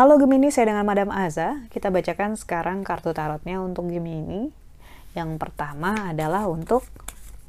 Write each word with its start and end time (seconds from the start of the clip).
Halo 0.00 0.16
Gemini, 0.16 0.48
saya 0.48 0.72
dengan 0.72 0.88
Madam 0.88 1.12
Aza. 1.12 1.68
Kita 1.68 1.92
bacakan 1.92 2.32
sekarang 2.32 2.80
kartu 2.88 3.12
tarotnya 3.12 3.60
untuk 3.60 3.92
Gemini. 3.92 4.48
Yang 5.12 5.36
pertama 5.36 6.16
adalah 6.16 6.48
untuk 6.48 6.88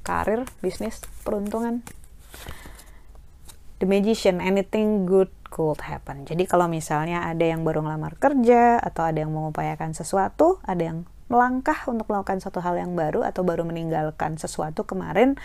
karir, 0.04 0.43
bisnis, 0.59 1.00
peruntungan. 1.23 1.80
The 3.80 3.88
Magician, 3.88 4.44
anything 4.44 5.08
good 5.08 5.32
could 5.48 5.80
happen. 5.80 6.28
Jadi 6.28 6.44
kalau 6.44 6.68
misalnya 6.68 7.23
ada 7.32 7.48
yang 7.48 7.64
baru 7.64 7.88
ngelamar 7.88 8.20
kerja, 8.20 8.84
atau 8.84 9.08
ada 9.08 9.23
yang 9.23 9.32
mengupayakan 9.32 9.96
sesuatu, 9.96 10.60
ada 10.68 10.84
yang 10.84 10.98
melangkah 11.32 11.79
untuk 11.88 12.11
melakukan 12.11 12.43
satu 12.43 12.59
hal 12.59 12.75
yang 12.75 12.92
baru, 12.93 13.24
atau 13.24 13.47
baru 13.47 13.64
meninggalkan 13.64 14.36
sesuatu 14.36 14.83
kemarin, 14.83 15.39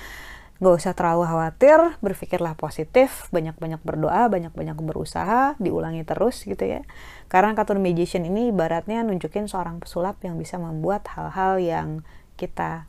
Gak 0.57 0.73
usah 0.73 0.97
terlalu 0.97 1.29
khawatir, 1.29 1.79
berpikirlah 2.01 2.57
positif, 2.57 3.29
banyak-banyak 3.29 3.77
berdoa, 3.85 4.25
banyak-banyak 4.33 4.81
berusaha, 4.81 5.53
diulangi 5.61 6.01
terus 6.09 6.49
gitu 6.49 6.65
ya. 6.65 6.81
Karena 7.29 7.53
kartu 7.53 7.77
magician 7.77 8.25
ini 8.25 8.49
ibaratnya 8.49 9.05
nunjukin 9.05 9.53
seorang 9.53 9.85
pesulap 9.85 10.17
yang 10.25 10.41
bisa 10.41 10.57
membuat 10.57 11.05
hal-hal 11.13 11.61
yang 11.61 11.89
kita 12.41 12.89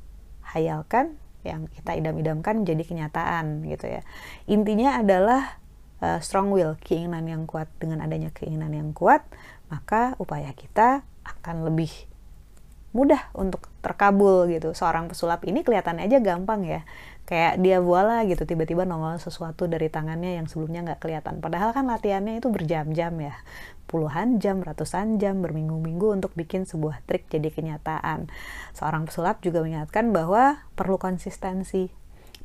hayalkan, 0.56 1.20
yang 1.44 1.68
kita 1.68 1.92
idam-idamkan 2.00 2.64
jadi 2.64 2.88
kenyataan 2.88 3.68
gitu 3.68 4.00
ya. 4.00 4.02
Intinya 4.48 5.04
adalah 5.04 5.60
uh, 6.00 6.24
strong 6.24 6.56
will, 6.56 6.80
keinginan 6.80 7.28
yang 7.28 7.44
kuat. 7.44 7.68
Dengan 7.84 8.00
adanya 8.00 8.32
keinginan 8.32 8.72
yang 8.72 8.96
kuat, 8.96 9.28
maka 9.68 10.16
upaya 10.24 10.56
kita 10.56 11.04
akan 11.28 11.68
lebih 11.68 11.92
mudah 12.96 13.32
untuk 13.36 13.68
terkabul 13.84 14.48
gitu. 14.52 14.72
Seorang 14.72 15.12
pesulap 15.12 15.44
ini 15.44 15.64
kelihatannya 15.64 16.08
aja 16.08 16.20
gampang 16.24 16.64
ya. 16.64 16.82
Kayak 17.28 17.60
dia 17.60 17.78
voila 17.84 18.24
gitu 18.24 18.48
tiba-tiba 18.48 18.88
nongol 18.88 19.20
sesuatu 19.20 19.68
dari 19.68 19.92
tangannya 19.92 20.40
yang 20.40 20.48
sebelumnya 20.48 20.88
nggak 20.92 21.04
kelihatan. 21.04 21.44
Padahal 21.44 21.76
kan 21.76 21.88
latihannya 21.92 22.40
itu 22.40 22.48
berjam-jam 22.48 23.14
ya. 23.20 23.36
Puluhan 23.88 24.40
jam 24.40 24.64
ratusan 24.64 25.20
jam 25.20 25.40
berminggu-minggu 25.44 26.08
untuk 26.12 26.32
bikin 26.36 26.64
sebuah 26.64 27.04
trik 27.04 27.28
jadi 27.28 27.52
kenyataan. 27.52 28.32
Seorang 28.76 29.08
pesulap 29.08 29.44
juga 29.44 29.64
mengingatkan 29.64 30.12
bahwa 30.16 30.64
perlu 30.76 30.96
konsistensi. 31.00 31.92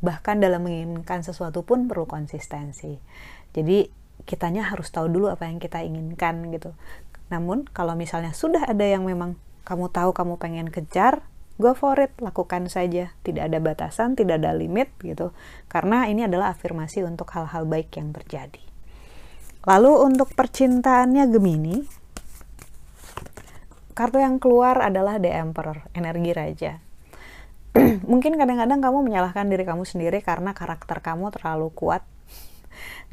Bahkan 0.03 0.43
dalam 0.43 0.67
menginginkan 0.67 1.23
sesuatu 1.23 1.63
pun 1.63 1.87
perlu 1.87 2.11
konsistensi. 2.11 2.99
Jadi 3.55 3.87
kitanya 4.27 4.71
harus 4.71 4.91
tahu 4.91 5.11
dulu 5.11 5.31
apa 5.31 5.47
yang 5.47 5.63
kita 5.63 5.83
inginkan 5.83 6.51
gitu. 6.51 6.75
Namun 7.31 7.67
kalau 7.71 7.95
misalnya 7.95 8.35
sudah 8.35 8.67
ada 8.67 8.83
yang 8.83 9.07
memang 9.07 9.39
kamu 9.63 9.91
tahu 9.91 10.11
kamu 10.15 10.39
pengen 10.39 10.69
kejar 10.69 11.23
go 11.63 11.79
for 11.79 11.95
it, 12.03 12.11
lakukan 12.19 12.67
saja. 12.67 13.13
Tidak 13.23 13.47
ada 13.47 13.59
batasan, 13.63 14.19
tidak 14.19 14.41
ada 14.43 14.51
limit 14.57 14.91
gitu. 15.07 15.31
Karena 15.71 16.11
ini 16.11 16.25
adalah 16.25 16.57
afirmasi 16.57 17.05
untuk 17.05 17.31
hal-hal 17.31 17.69
baik 17.69 17.95
yang 17.95 18.11
terjadi. 18.11 18.63
Lalu 19.63 19.93
untuk 20.11 20.35
percintaannya 20.35 21.31
Gemini, 21.31 21.77
kartu 23.95 24.19
yang 24.19 24.43
keluar 24.43 24.83
adalah 24.83 25.23
The 25.23 25.31
Emperor, 25.31 25.87
energi 25.95 26.33
raja. 26.35 26.73
Mungkin 28.11 28.35
kadang-kadang 28.35 28.83
kamu 28.83 28.99
menyalahkan 29.07 29.47
diri 29.47 29.63
kamu 29.63 29.87
sendiri 29.87 30.19
karena 30.19 30.51
karakter 30.53 30.99
kamu 30.99 31.31
terlalu 31.31 31.71
kuat. 31.71 32.03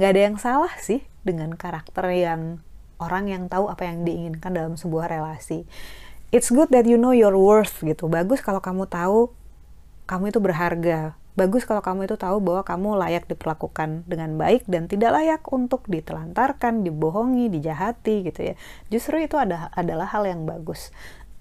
Gak 0.01 0.17
ada 0.17 0.21
yang 0.25 0.41
salah 0.41 0.73
sih 0.81 1.05
dengan 1.21 1.53
karakter 1.53 2.09
yang 2.17 2.63
orang 2.97 3.29
yang 3.29 3.43
tahu 3.45 3.69
apa 3.69 3.85
yang 3.85 4.03
diinginkan 4.03 4.51
dalam 4.51 4.73
sebuah 4.75 5.07
relasi 5.11 5.69
it's 6.29 6.53
good 6.53 6.69
that 6.69 6.85
you 6.85 6.97
know 6.97 7.13
your 7.13 7.33
worth 7.33 7.81
gitu. 7.81 8.05
Bagus 8.05 8.41
kalau 8.41 8.61
kamu 8.61 8.85
tahu 8.85 9.33
kamu 10.09 10.33
itu 10.33 10.39
berharga. 10.41 11.13
Bagus 11.37 11.63
kalau 11.63 11.79
kamu 11.79 12.09
itu 12.09 12.19
tahu 12.19 12.43
bahwa 12.43 12.67
kamu 12.67 12.89
layak 12.99 13.23
diperlakukan 13.29 14.03
dengan 14.09 14.35
baik 14.35 14.67
dan 14.67 14.91
tidak 14.91 15.15
layak 15.15 15.41
untuk 15.47 15.87
ditelantarkan, 15.87 16.83
dibohongi, 16.83 17.47
dijahati 17.47 18.27
gitu 18.27 18.51
ya. 18.51 18.53
Justru 18.91 19.23
itu 19.23 19.39
ada, 19.39 19.71
adalah 19.71 20.09
hal 20.11 20.27
yang 20.27 20.43
bagus. 20.43 20.91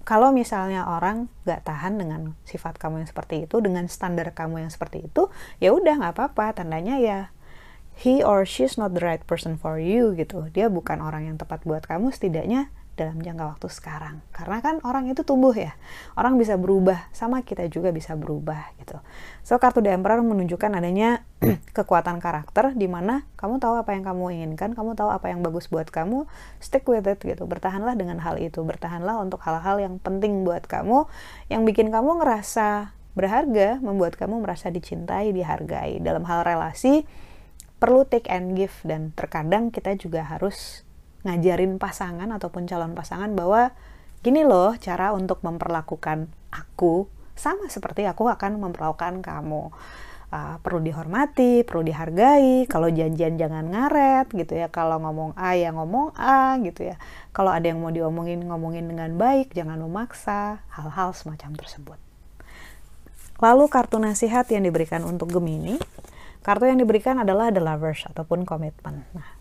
Kalau 0.06 0.31
misalnya 0.31 0.87
orang 0.87 1.27
gak 1.44 1.66
tahan 1.66 1.98
dengan 1.98 2.38
sifat 2.47 2.78
kamu 2.78 3.04
yang 3.04 3.10
seperti 3.10 3.44
itu, 3.44 3.59
dengan 3.59 3.91
standar 3.91 4.31
kamu 4.32 4.65
yang 4.65 4.72
seperti 4.72 5.10
itu, 5.10 5.28
ya 5.59 5.75
udah 5.75 6.00
nggak 6.00 6.15
apa-apa. 6.15 6.62
Tandanya 6.62 6.97
ya 7.03 7.19
he 7.98 8.22
or 8.22 8.47
she's 8.47 8.78
not 8.78 8.94
the 8.94 9.03
right 9.03 9.27
person 9.27 9.59
for 9.59 9.82
you 9.82 10.15
gitu. 10.15 10.47
Dia 10.54 10.71
bukan 10.71 11.03
orang 11.03 11.27
yang 11.27 11.37
tepat 11.37 11.66
buat 11.66 11.82
kamu. 11.84 12.15
Setidaknya 12.15 12.71
dalam 12.98 13.22
jangka 13.22 13.54
waktu 13.54 13.69
sekarang. 13.70 14.19
Karena 14.34 14.59
kan 14.59 14.82
orang 14.82 15.06
itu 15.06 15.22
tumbuh 15.22 15.54
ya. 15.54 15.78
Orang 16.19 16.34
bisa 16.34 16.59
berubah, 16.59 17.06
sama 17.14 17.47
kita 17.47 17.70
juga 17.70 17.94
bisa 17.94 18.19
berubah 18.19 18.75
gitu. 18.82 18.98
So 19.47 19.62
kartu 19.62 19.78
The 19.78 19.94
Emperor 19.94 20.19
menunjukkan 20.26 20.75
adanya 20.75 21.22
kekuatan 21.78 22.19
karakter 22.19 22.75
di 22.75 22.91
mana 22.91 23.22
kamu 23.38 23.62
tahu 23.62 23.78
apa 23.78 23.94
yang 23.94 24.03
kamu 24.03 24.25
inginkan, 24.42 24.75
kamu 24.75 24.98
tahu 24.98 25.14
apa 25.14 25.31
yang 25.31 25.47
bagus 25.47 25.70
buat 25.70 25.86
kamu, 25.86 26.26
stick 26.59 26.82
with 26.91 27.06
it 27.06 27.22
gitu. 27.22 27.47
Bertahanlah 27.47 27.94
dengan 27.94 28.19
hal 28.19 28.42
itu, 28.42 28.66
bertahanlah 28.66 29.22
untuk 29.22 29.38
hal-hal 29.47 29.78
yang 29.78 30.03
penting 30.03 30.42
buat 30.42 30.66
kamu 30.66 31.06
yang 31.47 31.62
bikin 31.62 31.94
kamu 31.94 32.19
ngerasa 32.19 32.98
berharga, 33.15 33.78
membuat 33.82 34.15
kamu 34.19 34.42
merasa 34.42 34.70
dicintai, 34.70 35.30
dihargai. 35.30 36.03
Dalam 36.03 36.26
hal 36.26 36.42
relasi 36.42 37.06
perlu 37.78 38.03
take 38.03 38.26
and 38.26 38.59
give 38.59 38.75
dan 38.82 39.15
terkadang 39.15 39.70
kita 39.70 39.94
juga 39.94 40.26
harus 40.26 40.82
ngajarin 41.27 41.81
pasangan 41.83 42.31
ataupun 42.31 42.69
calon 42.71 42.95
pasangan 42.95 43.34
bahwa 43.34 43.75
gini 44.23 44.43
loh 44.47 44.75
cara 44.79 45.15
untuk 45.15 45.43
memperlakukan 45.43 46.31
aku 46.51 47.06
sama 47.39 47.71
seperti 47.71 48.03
aku 48.05 48.27
akan 48.27 48.59
memperlakukan 48.59 49.23
kamu. 49.23 49.71
Uh, 50.28 50.61
perlu 50.61 50.84
dihormati, 50.84 51.65
perlu 51.65 51.89
dihargai. 51.89 52.69
Kalau 52.69 52.93
janjian 52.93 53.41
jangan 53.41 53.65
ngaret 53.65 54.28
gitu 54.37 54.61
ya. 54.61 54.69
Kalau 54.69 55.01
ngomong 55.01 55.33
A 55.41 55.57
ya 55.57 55.73
ngomong 55.73 56.12
A 56.21 56.61
gitu 56.61 56.84
ya. 56.84 57.01
Kalau 57.33 57.49
ada 57.49 57.65
yang 57.65 57.81
mau 57.81 57.89
diomongin 57.89 58.45
ngomongin 58.45 58.84
dengan 58.93 59.17
baik, 59.17 59.57
jangan 59.57 59.81
memaksa 59.81 60.61
hal-hal 60.69 61.17
semacam 61.17 61.57
tersebut. 61.57 61.99
Lalu 63.41 63.65
kartu 63.73 63.97
nasihat 63.97 64.45
yang 64.53 64.69
diberikan 64.69 65.01
untuk 65.07 65.33
Gemini, 65.33 65.81
kartu 66.45 66.69
yang 66.69 66.77
diberikan 66.77 67.23
adalah 67.23 67.49
the 67.49 67.62
lovers 67.62 68.05
ataupun 68.11 68.45
komitmen. 68.45 69.09
Nah, 69.17 69.38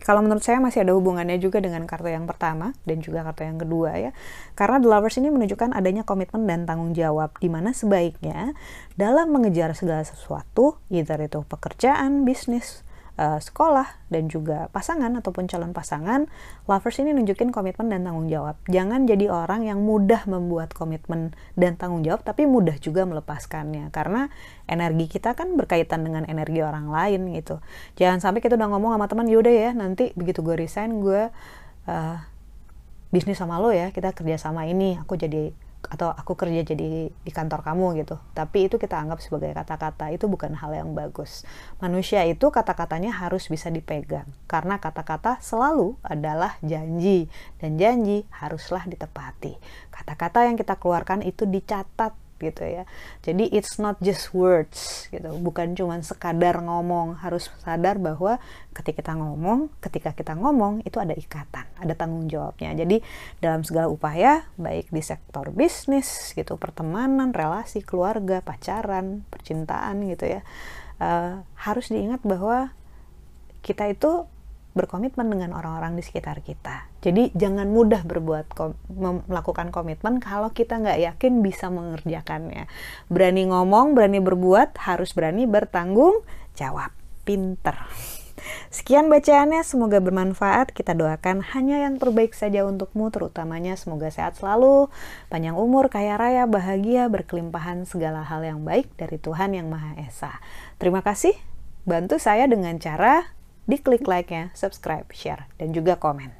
kalau 0.00 0.24
menurut 0.24 0.40
saya 0.40 0.58
masih 0.58 0.82
ada 0.82 0.96
hubungannya 0.96 1.36
juga 1.36 1.60
dengan 1.60 1.84
kartu 1.84 2.08
yang 2.08 2.24
pertama 2.24 2.72
dan 2.88 3.04
juga 3.04 3.20
kartu 3.20 3.44
yang 3.44 3.60
kedua 3.60 3.90
ya. 4.00 4.10
Karena 4.56 4.80
The 4.80 4.88
Lovers 4.88 5.16
ini 5.20 5.28
menunjukkan 5.28 5.76
adanya 5.76 6.02
komitmen 6.08 6.48
dan 6.48 6.64
tanggung 6.64 6.96
jawab 6.96 7.36
di 7.36 7.52
mana 7.52 7.76
sebaiknya 7.76 8.56
dalam 8.96 9.28
mengejar 9.30 9.76
segala 9.76 10.02
sesuatu, 10.02 10.80
either 10.88 11.20
itu 11.20 11.44
pekerjaan, 11.44 12.24
bisnis, 12.24 12.80
uh, 13.20 13.36
sekolah 13.36 14.08
dan 14.08 14.32
juga 14.32 14.72
pasangan 14.72 15.12
ataupun 15.20 15.44
calon 15.44 15.76
pasangan, 15.76 16.24
lovers 16.64 16.96
ini 17.04 17.12
nunjukin 17.12 17.52
komitmen 17.52 17.92
dan 17.92 18.08
tanggung 18.08 18.32
jawab. 18.32 18.56
Jangan 18.72 19.04
jadi 19.04 19.28
orang 19.28 19.68
yang 19.68 19.84
mudah 19.84 20.24
membuat 20.24 20.72
komitmen 20.72 21.36
dan 21.60 21.76
tanggung 21.76 22.00
jawab, 22.00 22.24
tapi 22.24 22.48
mudah 22.48 22.80
juga 22.80 23.04
melepaskannya. 23.04 23.92
Karena 23.92 24.32
energi 24.64 25.06
kita 25.12 25.36
kan 25.36 25.54
berkaitan 25.60 26.02
dengan 26.02 26.24
energi 26.24 26.64
orang 26.64 26.88
lain 26.88 27.36
gitu. 27.36 27.60
Jangan 28.00 28.24
sampai 28.24 28.40
kita 28.40 28.56
udah 28.56 28.68
ngomong 28.72 28.96
sama 28.96 29.06
teman, 29.06 29.28
yaudah 29.28 29.52
ya 29.52 29.70
nanti 29.76 30.16
begitu 30.16 30.40
gue 30.40 30.56
resign 30.56 31.04
gue 31.04 31.28
uh, 31.86 32.16
bisnis 33.12 33.36
sama 33.36 33.60
lo 33.60 33.68
ya, 33.74 33.92
kita 33.92 34.16
kerja 34.16 34.40
sama 34.40 34.64
ini, 34.70 34.96
aku 34.96 35.18
jadi 35.18 35.52
atau 35.88 36.12
aku 36.12 36.36
kerja 36.36 36.60
jadi 36.60 37.08
di 37.08 37.32
kantor 37.32 37.64
kamu 37.64 38.04
gitu. 38.04 38.20
Tapi 38.36 38.68
itu 38.68 38.76
kita 38.76 39.00
anggap 39.00 39.24
sebagai 39.24 39.56
kata-kata, 39.56 40.12
itu 40.12 40.28
bukan 40.28 40.52
hal 40.52 40.76
yang 40.76 40.92
bagus. 40.92 41.48
Manusia 41.80 42.26
itu 42.28 42.52
kata-katanya 42.52 43.16
harus 43.16 43.48
bisa 43.48 43.72
dipegang 43.72 44.28
karena 44.44 44.76
kata-kata 44.76 45.40
selalu 45.40 45.96
adalah 46.04 46.60
janji 46.60 47.32
dan 47.62 47.80
janji 47.80 48.28
haruslah 48.28 48.84
ditepati. 48.84 49.56
Kata-kata 49.88 50.48
yang 50.48 50.60
kita 50.60 50.76
keluarkan 50.76 51.24
itu 51.24 51.48
dicatat 51.48 52.29
gitu 52.40 52.64
ya. 52.64 52.88
Jadi 53.20 53.52
it's 53.52 53.76
not 53.76 54.00
just 54.00 54.32
words 54.32 55.06
gitu, 55.12 55.28
bukan 55.44 55.76
cuma 55.76 56.00
sekadar 56.00 56.58
ngomong, 56.64 57.20
harus 57.20 57.52
sadar 57.60 58.00
bahwa 58.00 58.40
ketika 58.72 59.04
kita 59.04 59.12
ngomong, 59.14 59.68
ketika 59.84 60.10
kita 60.16 60.32
ngomong 60.34 60.80
itu 60.88 60.96
ada 60.96 61.12
ikatan, 61.12 61.68
ada 61.76 61.92
tanggung 61.92 62.26
jawabnya. 62.26 62.72
Jadi 62.72 63.04
dalam 63.38 63.60
segala 63.60 63.92
upaya, 63.92 64.48
baik 64.56 64.88
di 64.88 65.04
sektor 65.04 65.52
bisnis 65.52 66.32
gitu, 66.32 66.56
pertemanan, 66.56 67.36
relasi, 67.36 67.84
keluarga, 67.84 68.40
pacaran, 68.40 69.22
percintaan 69.28 70.08
gitu 70.08 70.40
ya, 70.40 70.40
uh, 70.98 71.44
harus 71.60 71.92
diingat 71.92 72.24
bahwa 72.24 72.72
kita 73.60 73.92
itu 73.92 74.24
berkomitmen 74.70 75.26
dengan 75.26 75.50
orang-orang 75.58 75.98
di 75.98 76.02
sekitar 76.06 76.46
kita. 76.46 76.86
Jadi 77.02 77.34
jangan 77.34 77.66
mudah 77.70 78.06
berbuat 78.06 78.46
kom 78.54 78.78
melakukan 79.26 79.74
komitmen 79.74 80.22
kalau 80.22 80.54
kita 80.54 80.78
nggak 80.78 81.00
yakin 81.10 81.42
bisa 81.42 81.72
mengerjakannya. 81.72 82.70
Berani 83.10 83.50
ngomong, 83.50 83.98
berani 83.98 84.22
berbuat, 84.22 84.78
harus 84.78 85.10
berani 85.10 85.50
bertanggung 85.50 86.22
jawab. 86.54 86.94
Pinter. 87.26 87.76
Sekian 88.72 89.12
bacaannya, 89.12 89.60
semoga 89.60 90.00
bermanfaat. 90.00 90.72
Kita 90.72 90.96
doakan 90.96 91.44
hanya 91.52 91.84
yang 91.84 92.00
terbaik 92.00 92.32
saja 92.32 92.64
untukmu, 92.64 93.12
terutamanya 93.12 93.76
semoga 93.76 94.08
sehat 94.08 94.40
selalu, 94.40 94.88
panjang 95.28 95.54
umur, 95.58 95.92
kaya 95.92 96.16
raya, 96.16 96.48
bahagia, 96.48 97.12
berkelimpahan 97.12 97.84
segala 97.84 98.24
hal 98.24 98.40
yang 98.40 98.64
baik 98.64 98.88
dari 98.96 99.20
Tuhan 99.20 99.52
Yang 99.52 99.68
Maha 99.68 99.92
Esa. 100.00 100.32
Terima 100.80 101.04
kasih, 101.04 101.36
bantu 101.84 102.16
saya 102.16 102.48
dengan 102.48 102.80
cara 102.80 103.36
diklik 103.70 104.02
like-nya, 104.10 104.50
subscribe, 104.52 105.06
share, 105.14 105.46
dan 105.62 105.70
juga 105.70 105.94
komen. 105.94 106.39